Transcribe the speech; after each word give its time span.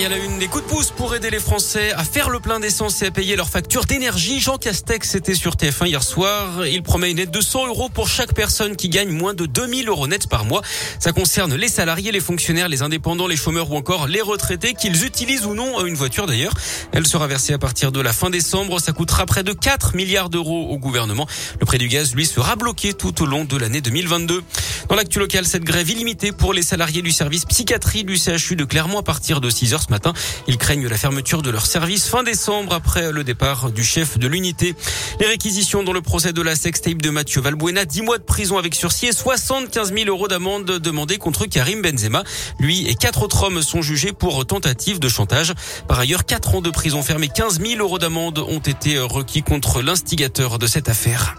Et 0.00 0.06
à 0.06 0.08
la 0.08 0.16
une, 0.16 0.38
des 0.38 0.46
coups 0.48 0.64
de 0.64 0.68
pouce 0.70 0.90
pour 0.92 1.14
aider 1.14 1.28
les 1.28 1.38
Français 1.38 1.92
à 1.92 2.04
faire 2.04 2.30
le 2.30 2.40
plein 2.40 2.58
d'essence 2.58 3.02
et 3.02 3.06
à 3.06 3.10
payer 3.10 3.36
leurs 3.36 3.50
factures 3.50 3.84
d'énergie. 3.84 4.40
Jean 4.40 4.56
Castex 4.56 5.14
était 5.14 5.34
sur 5.34 5.56
TF1 5.56 5.88
hier 5.88 6.02
soir. 6.02 6.66
Il 6.66 6.82
promet 6.82 7.10
une 7.10 7.18
aide 7.18 7.30
de 7.30 7.40
100 7.42 7.66
euros 7.66 7.90
pour 7.90 8.08
chaque 8.08 8.32
personne 8.32 8.76
qui 8.76 8.88
gagne 8.88 9.10
moins 9.10 9.34
de 9.34 9.44
2000 9.44 9.90
euros 9.90 10.06
net 10.06 10.26
par 10.26 10.46
mois. 10.46 10.62
Ça 10.98 11.12
concerne 11.12 11.54
les 11.54 11.68
salariés, 11.68 12.12
les 12.12 12.20
fonctionnaires, 12.20 12.70
les 12.70 12.80
indépendants, 12.80 13.26
les 13.26 13.36
chômeurs 13.36 13.70
ou 13.70 13.76
encore 13.76 14.06
les 14.06 14.22
retraités, 14.22 14.72
qu'ils 14.72 15.04
utilisent 15.04 15.44
ou 15.44 15.52
non 15.52 15.84
une 15.84 15.96
voiture 15.96 16.24
d'ailleurs. 16.24 16.54
Elle 16.92 17.06
sera 17.06 17.26
versée 17.26 17.52
à 17.52 17.58
partir 17.58 17.92
de 17.92 18.00
la 18.00 18.14
fin 18.14 18.30
décembre. 18.30 18.80
Ça 18.80 18.92
coûtera 18.92 19.26
près 19.26 19.42
de 19.42 19.52
4 19.52 19.94
milliards 19.96 20.30
d'euros 20.30 20.68
au 20.70 20.78
gouvernement. 20.78 21.26
Le 21.60 21.66
prix 21.66 21.76
du 21.76 21.88
gaz, 21.88 22.14
lui, 22.14 22.24
sera 22.24 22.56
bloqué 22.56 22.94
tout 22.94 23.22
au 23.22 23.26
long 23.26 23.44
de 23.44 23.56
l'année 23.58 23.82
2022. 23.82 24.42
Dans 24.88 24.96
l'actu 24.96 25.18
local, 25.18 25.44
cette 25.44 25.64
grève 25.64 25.90
illimitée 25.90 26.32
pour 26.32 26.54
les 26.54 26.62
salariés 26.62 27.02
du 27.02 27.12
service 27.12 27.44
psychiatrie 27.44 28.04
du 28.04 28.16
CHU 28.16 28.56
de 28.56 28.64
Clermont 28.64 29.00
à 29.00 29.02
partir 29.02 29.42
de 29.42 29.50
6 29.50 29.74
heures 29.74 29.89
ce 29.90 29.92
matin. 29.92 30.12
Ils 30.46 30.56
craignent 30.56 30.86
la 30.86 30.96
fermeture 30.96 31.42
de 31.42 31.50
leur 31.50 31.66
service 31.66 32.06
fin 32.08 32.22
décembre 32.22 32.72
après 32.72 33.10
le 33.10 33.24
départ 33.24 33.70
du 33.72 33.82
chef 33.82 34.18
de 34.18 34.28
l'unité. 34.28 34.74
Les 35.18 35.26
réquisitions 35.26 35.82
dans 35.82 35.92
le 35.92 36.00
procès 36.00 36.32
de 36.32 36.42
la 36.42 36.54
sextape 36.54 37.02
de 37.02 37.10
Mathieu 37.10 37.40
Valbuena, 37.40 37.84
10 37.84 38.02
mois 38.02 38.18
de 38.18 38.22
prison 38.22 38.56
avec 38.56 38.74
sursis 38.74 39.06
et 39.06 39.12
75 39.12 39.92
000 39.92 40.08
euros 40.08 40.28
d'amende 40.28 40.64
demandés 40.64 41.18
contre 41.18 41.46
Karim 41.46 41.82
Benzema. 41.82 42.22
Lui 42.60 42.88
et 42.88 42.94
quatre 42.94 43.22
autres 43.22 43.42
hommes 43.42 43.62
sont 43.62 43.82
jugés 43.82 44.12
pour 44.12 44.46
tentative 44.46 45.00
de 45.00 45.08
chantage. 45.08 45.54
Par 45.88 45.98
ailleurs, 45.98 46.24
4 46.24 46.54
ans 46.56 46.60
de 46.60 46.70
prison 46.70 47.02
ferme 47.02 47.24
et 47.24 47.28
15 47.28 47.60
000 47.60 47.80
euros 47.80 47.98
d'amende 47.98 48.38
ont 48.38 48.60
été 48.60 48.98
requis 48.98 49.42
contre 49.42 49.82
l'instigateur 49.82 50.58
de 50.58 50.66
cette 50.66 50.88
affaire. 50.88 51.34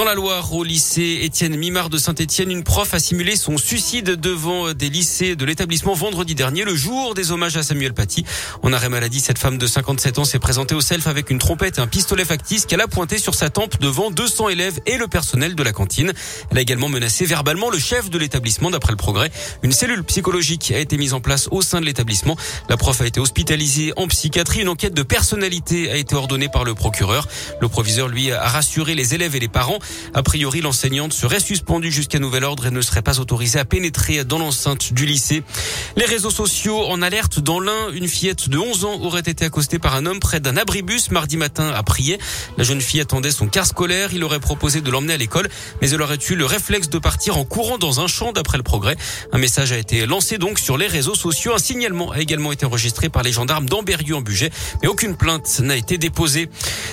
Dans 0.00 0.06
la 0.06 0.14
Loire, 0.14 0.54
au 0.54 0.64
lycée 0.64 1.18
Étienne 1.24 1.54
Mimard 1.58 1.90
de 1.90 1.98
Saint-Étienne, 1.98 2.50
une 2.50 2.64
prof 2.64 2.94
a 2.94 2.98
simulé 2.98 3.36
son 3.36 3.58
suicide 3.58 4.12
devant 4.18 4.72
des 4.72 4.88
lycées 4.88 5.36
de 5.36 5.44
l'établissement 5.44 5.92
vendredi 5.92 6.34
dernier, 6.34 6.64
le 6.64 6.74
jour 6.74 7.12
des 7.12 7.32
hommages 7.32 7.58
à 7.58 7.62
Samuel 7.62 7.92
Paty. 7.92 8.24
En 8.62 8.72
arrêt 8.72 8.88
maladie, 8.88 9.20
cette 9.20 9.36
femme 9.36 9.58
de 9.58 9.66
57 9.66 10.18
ans 10.18 10.24
s'est 10.24 10.38
présentée 10.38 10.74
au 10.74 10.80
self 10.80 11.06
avec 11.06 11.28
une 11.28 11.38
trompette 11.38 11.76
et 11.76 11.82
un 11.82 11.86
pistolet 11.86 12.24
factice 12.24 12.64
qu'elle 12.64 12.80
a 12.80 12.88
pointé 12.88 13.18
sur 13.18 13.34
sa 13.34 13.50
tempe 13.50 13.78
devant 13.78 14.10
200 14.10 14.48
élèves 14.48 14.80
et 14.86 14.96
le 14.96 15.06
personnel 15.06 15.54
de 15.54 15.62
la 15.62 15.74
cantine. 15.74 16.14
Elle 16.50 16.56
a 16.56 16.62
également 16.62 16.88
menacé 16.88 17.26
verbalement 17.26 17.68
le 17.68 17.78
chef 17.78 18.08
de 18.08 18.16
l'établissement 18.16 18.70
d'après 18.70 18.92
le 18.92 18.96
progrès. 18.96 19.30
Une 19.62 19.72
cellule 19.72 20.02
psychologique 20.04 20.72
a 20.74 20.78
été 20.78 20.96
mise 20.96 21.12
en 21.12 21.20
place 21.20 21.46
au 21.50 21.60
sein 21.60 21.78
de 21.78 21.84
l'établissement. 21.84 22.38
La 22.70 22.78
prof 22.78 22.98
a 23.02 23.06
été 23.06 23.20
hospitalisée 23.20 23.92
en 23.98 24.08
psychiatrie. 24.08 24.62
Une 24.62 24.70
enquête 24.70 24.94
de 24.94 25.02
personnalité 25.02 25.90
a 25.90 25.96
été 25.96 26.14
ordonnée 26.14 26.48
par 26.48 26.64
le 26.64 26.74
procureur. 26.74 27.28
Le 27.60 27.68
proviseur, 27.68 28.08
lui, 28.08 28.32
a 28.32 28.48
rassuré 28.48 28.94
les 28.94 29.14
élèves 29.14 29.36
et 29.36 29.40
les 29.40 29.48
parents. 29.48 29.78
A 30.14 30.22
priori, 30.22 30.60
l'enseignante 30.60 31.12
serait 31.12 31.40
suspendue 31.40 31.90
jusqu'à 31.90 32.18
nouvel 32.18 32.44
ordre 32.44 32.66
et 32.66 32.70
ne 32.70 32.80
serait 32.80 33.02
pas 33.02 33.20
autorisée 33.20 33.58
à 33.58 33.64
pénétrer 33.64 34.24
dans 34.24 34.38
l'enceinte 34.38 34.92
du 34.92 35.06
lycée. 35.06 35.42
Les 35.96 36.04
réseaux 36.04 36.30
sociaux 36.30 36.84
en 36.86 37.02
alerte 37.02 37.40
dans 37.40 37.58
l'un, 37.58 37.90
une 37.92 38.06
fillette 38.06 38.48
de 38.48 38.58
11 38.58 38.84
ans 38.84 39.00
aurait 39.02 39.20
été 39.20 39.44
accostée 39.44 39.80
par 39.80 39.96
un 39.96 40.06
homme 40.06 40.20
près 40.20 40.38
d'un 40.38 40.56
abribus 40.56 41.10
mardi 41.10 41.36
matin 41.36 41.72
à 41.74 41.82
Prier. 41.82 42.18
La 42.56 42.62
jeune 42.64 42.80
fille 42.80 43.00
attendait 43.00 43.32
son 43.32 43.48
car 43.48 43.66
scolaire. 43.66 44.10
Il 44.12 44.22
aurait 44.22 44.38
proposé 44.38 44.80
de 44.80 44.90
l'emmener 44.90 45.14
à 45.14 45.16
l'école, 45.16 45.48
mais 45.82 45.90
elle 45.90 46.00
aurait 46.00 46.18
eu 46.28 46.36
le 46.36 46.44
réflexe 46.44 46.90
de 46.90 46.98
partir 46.98 47.36
en 47.38 47.44
courant 47.44 47.76
dans 47.76 48.00
un 48.00 48.06
champ 48.06 48.30
d'après 48.32 48.56
le 48.56 48.62
progrès. 48.62 48.96
Un 49.32 49.38
message 49.38 49.72
a 49.72 49.78
été 49.78 50.06
lancé 50.06 50.38
donc 50.38 50.60
sur 50.60 50.78
les 50.78 50.86
réseaux 50.86 51.16
sociaux. 51.16 51.54
Un 51.54 51.58
signalement 51.58 52.12
a 52.12 52.20
également 52.20 52.52
été 52.52 52.64
enregistré 52.64 53.08
par 53.08 53.24
les 53.24 53.32
gendarmes 53.32 53.68
d'Amberieu 53.68 54.14
en 54.14 54.20
Bugey, 54.20 54.50
mais 54.82 54.88
aucune 54.88 55.16
plainte 55.16 55.58
n'a 55.58 55.76
été 55.76 55.98
déposée. 55.98 56.48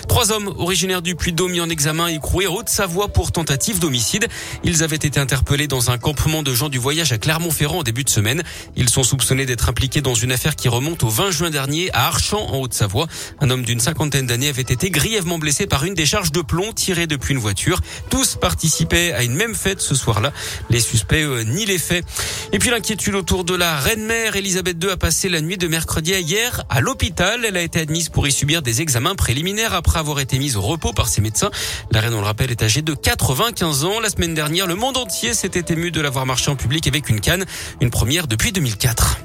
Trois 0.08 0.32
hommes 0.32 0.48
originaires 0.58 1.04
du 1.04 1.16
Puy-de-Dôme 1.16 1.52
mis 1.52 1.62
en 1.62 1.70
examen 1.70 2.08
écroués 2.08 2.48
route 2.48 2.68
Savoie 2.68 3.10
pour 3.10 3.32
tentative 3.32 3.78
d'homicide. 3.80 4.28
Ils 4.64 4.84
avaient 4.84 4.96
été 4.96 5.20
interpellés 5.20 5.68
dans 5.68 5.92
un 5.92 6.00
campement 6.00 6.42
de 6.42 6.54
gens 6.54 6.70
du 6.70 6.80
voyage 6.80 7.12
à 7.12 7.20
Clermont-Ferrand 7.20 7.80
en 7.80 7.84
début 7.84 8.04
de 8.04 8.10
semaine. 8.10 8.44
Sont 8.90 9.04
soupçonnés 9.04 9.46
d'être 9.46 9.70
impliqués 9.70 10.02
dans 10.02 10.14
une 10.14 10.32
affaire 10.32 10.56
qui 10.56 10.68
remonte 10.70 11.04
au 11.04 11.10
20 11.10 11.32
juin 11.32 11.50
dernier 11.50 11.90
à 11.94 12.08
Archamps 12.08 12.48
en 12.54 12.60
Haute-Savoie. 12.60 13.08
Un 13.40 13.50
homme 13.50 13.64
d'une 13.64 13.80
cinquantaine 13.80 14.28
d'années 14.28 14.50
avait 14.50 14.62
été 14.62 14.90
grièvement 14.90 15.40
blessé 15.40 15.68
par 15.68 15.84
une 15.86 15.94
décharge 15.94 16.32
de 16.32 16.42
plomb 16.42 16.74
tirée 16.74 17.08
depuis 17.08 17.34
une 17.34 17.40
voiture. 17.40 17.80
Tous 18.10 18.36
participaient 18.36 19.14
à 19.14 19.24
une 19.24 19.36
même 19.36 19.56
fête 19.56 19.82
ce 19.82 19.96
soir-là. 19.96 20.32
Les 20.70 20.80
suspects 20.80 21.16
euh, 21.16 21.44
nient 21.44 21.66
les 21.66 21.78
faits. 21.78 22.06
Et 22.54 22.60
puis 22.60 22.70
l'inquiétude 22.70 23.16
autour 23.16 23.44
de 23.44 23.56
la 23.56 23.76
reine-mère 23.78 24.36
Elisabeth 24.36 24.84
II 24.84 24.92
a 24.92 24.98
passé 24.98 25.30
la 25.30 25.42
nuit 25.42 25.58
de 25.58 25.68
mercredi 25.68 26.14
à 26.14 26.20
hier 26.20 26.64
à 26.70 26.82
l'hôpital. 26.82 27.46
Elle 27.46 27.58
a 27.58 27.62
été 27.62 27.80
admise 27.80 28.10
pour 28.10 28.28
y 28.28 28.32
subir 28.32 28.62
des 28.62 28.82
examens 28.82 29.16
préliminaires 29.16 29.74
après 29.74 30.00
avoir 30.00 30.20
été 30.20 30.38
mise 30.40 30.56
au 30.58 30.62
repos 30.62 30.94
par 30.94 31.08
ses 31.08 31.22
médecins. 31.22 31.52
La 31.92 32.02
reine, 32.02 32.14
on 32.14 32.22
le 32.22 32.26
rappelle, 32.26 32.52
est 32.52 32.64
âgée 32.64 32.82
de 32.82 32.94
95 32.94 33.86
ans. 33.86 34.00
La 34.00 34.10
semaine 34.10 34.34
dernière, 34.34 34.68
le 34.68 34.76
monde 34.76 34.98
entier 34.98 35.34
s'était 35.34 35.74
ému 35.74 35.92
de 35.92 36.02
l'avoir 36.02 36.26
marché 36.26 36.52
en 36.52 36.56
public 36.56 36.88
avec 36.88 37.10
une 37.10 37.20
canne, 37.20 37.46
une 37.82 37.90
première 37.90 38.28
depuis 38.28 38.52
2004. 38.78 39.18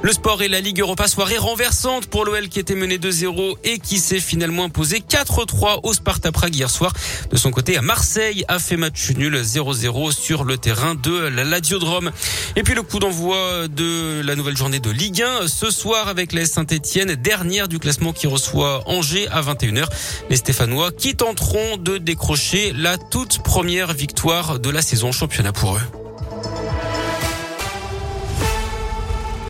Le 0.00 0.12
sport 0.12 0.42
et 0.42 0.48
la 0.48 0.60
Ligue 0.60 0.80
Europa, 0.80 1.08
soirée 1.08 1.38
renversante 1.38 2.06
pour 2.06 2.24
l'OL 2.24 2.48
qui 2.48 2.60
était 2.60 2.76
mené 2.76 2.98
2-0 2.98 3.56
et 3.64 3.80
qui 3.80 3.98
s'est 3.98 4.20
finalement 4.20 4.64
imposé 4.64 5.00
4-3 5.00 5.80
au 5.82 5.92
Sparta 5.92 6.30
Prague 6.30 6.54
hier 6.54 6.70
soir. 6.70 6.92
De 7.30 7.36
son 7.36 7.50
côté, 7.50 7.76
à 7.76 7.82
Marseille 7.82 8.44
a 8.46 8.60
fait 8.60 8.76
match 8.76 9.10
nul 9.16 9.34
0-0 9.34 10.12
sur 10.12 10.44
le 10.44 10.56
terrain 10.56 10.94
de 10.94 11.18
la 11.18 11.42
Ladiodrome. 11.42 12.12
Et 12.54 12.62
puis 12.62 12.74
le 12.74 12.82
coup 12.82 13.00
d'envoi 13.00 13.66
de 13.66 14.22
la 14.24 14.36
nouvelle 14.36 14.56
journée 14.56 14.78
de 14.78 14.90
Ligue 14.90 15.22
1 15.22 15.48
ce 15.48 15.70
soir 15.70 16.06
avec 16.06 16.32
la 16.32 16.46
Saint-Etienne, 16.46 17.16
dernière 17.16 17.66
du 17.66 17.80
classement 17.80 18.12
qui 18.12 18.28
reçoit 18.28 18.88
Angers 18.88 19.26
à 19.28 19.42
21h. 19.42 19.86
Les 20.30 20.36
Stéphanois 20.36 20.92
qui 20.92 21.16
tenteront 21.16 21.76
de 21.76 21.98
décrocher 21.98 22.72
la 22.72 22.98
toute 22.98 23.42
première 23.42 23.92
victoire 23.94 24.60
de 24.60 24.70
la 24.70 24.80
saison 24.80 25.10
championnat 25.10 25.52
pour 25.52 25.74
eux. 25.74 26.07